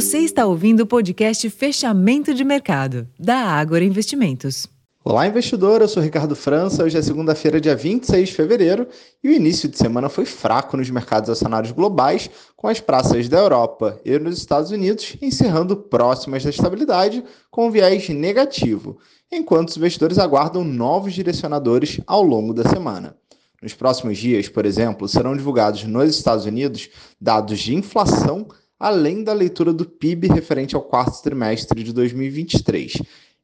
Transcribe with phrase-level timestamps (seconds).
[0.00, 4.66] Você está ouvindo o podcast Fechamento de Mercado, da Ágora Investimentos.
[5.04, 5.82] Olá, investidor.
[5.82, 6.82] Eu sou Ricardo França.
[6.82, 8.88] Hoje é segunda-feira, dia 26 de fevereiro,
[9.22, 13.40] e o início de semana foi fraco nos mercados acionários globais, com as praças da
[13.40, 18.96] Europa e nos Estados Unidos encerrando próximas da estabilidade, com viés negativo,
[19.30, 23.14] enquanto os investidores aguardam novos direcionadores ao longo da semana.
[23.60, 26.88] Nos próximos dias, por exemplo, serão divulgados nos Estados Unidos
[27.20, 28.48] dados de inflação,
[28.80, 32.94] além da leitura do PIB referente ao quarto trimestre de 2023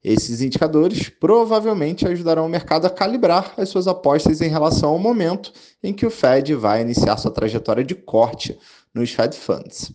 [0.06, 5.52] esses indicadores provavelmente ajudarão o mercado a calibrar as suas apostas em relação ao momento
[5.82, 8.56] em que o Fed vai iniciar sua trajetória de corte
[8.94, 9.90] nos Fed Funds.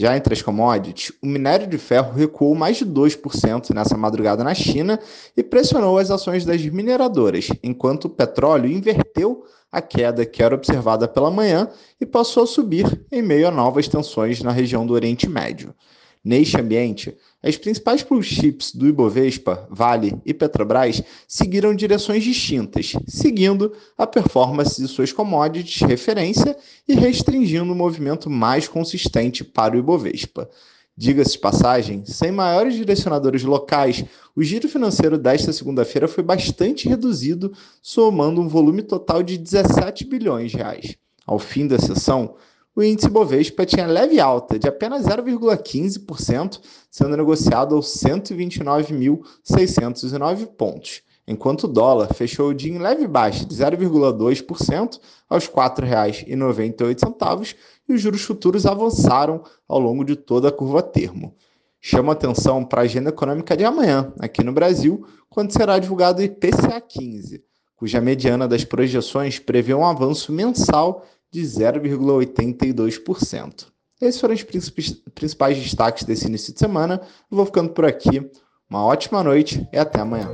[0.00, 4.54] Já entre as commodities, o minério de ferro recuou mais de 2% nessa madrugada na
[4.54, 4.98] China
[5.36, 11.06] e pressionou as ações das mineradoras, enquanto o petróleo inverteu a queda que era observada
[11.06, 11.68] pela manhã
[12.00, 15.74] e passou a subir em meio a novas tensões na região do Oriente Médio.
[16.22, 23.72] Neste ambiente, as principais blue chips do Ibovespa, Vale e Petrobras seguiram direções distintas, seguindo
[23.96, 26.54] a performance de suas commodities de referência
[26.86, 30.50] e restringindo o movimento mais consistente para o Ibovespa.
[30.94, 34.04] Diga-se de passagem, sem maiores direcionadores locais,
[34.36, 40.50] o giro financeiro desta segunda-feira foi bastante reduzido, somando um volume total de 17 bilhões
[40.50, 40.96] de reais.
[41.26, 42.34] Ao fim da sessão,
[42.74, 51.64] o índice Bovespa tinha leve alta de apenas 0,15%, sendo negociado aos 129.609 pontos, enquanto
[51.64, 57.56] o dólar fechou o dia em leve baixa de 0,2% aos R$ 4,98
[57.88, 61.34] e os juros futuros avançaram ao longo de toda a curva termo.
[61.80, 66.24] Chama atenção para a agenda econômica de amanhã, aqui no Brasil, quando será divulgado o
[66.24, 67.42] IPCA 15,
[67.74, 73.66] cuja mediana das projeções prevê um avanço mensal de 0,82%.
[74.00, 77.00] Esses foram os principais destaques desse início de semana.
[77.30, 78.28] Vou ficando por aqui.
[78.68, 80.28] Uma ótima noite e até amanhã.